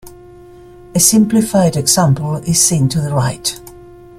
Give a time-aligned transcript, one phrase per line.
[0.95, 3.59] A simplified example is seen to the right.